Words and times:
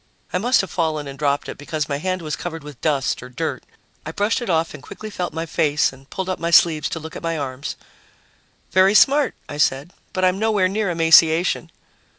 I 0.33 0.39
must 0.39 0.61
have 0.61 0.71
fallen 0.71 1.07
and 1.07 1.19
dropped 1.19 1.47
it, 1.47 1.59
because 1.59 1.87
my 1.87 1.97
hand 1.99 2.23
was 2.23 2.35
covered 2.35 2.63
with 2.63 2.81
dust 2.81 3.21
or 3.21 3.29
dirt. 3.29 3.63
I 4.03 4.11
brushed 4.11 4.41
it 4.41 4.49
off 4.49 4.73
and 4.73 4.81
quickly 4.81 5.11
felt 5.11 5.31
my 5.31 5.45
face 5.45 5.93
and 5.93 6.09
pulled 6.09 6.27
up 6.27 6.39
my 6.39 6.49
sleeves 6.49 6.89
to 6.89 6.99
look 6.99 7.15
at 7.15 7.21
my 7.21 7.37
arms. 7.37 7.75
"Very 8.71 8.95
smart," 8.95 9.35
I 9.47 9.57
said, 9.57 9.93
"but 10.11 10.25
I'm 10.25 10.39
nowhere 10.39 10.67
near 10.67 10.89
emaciation." 10.89 11.69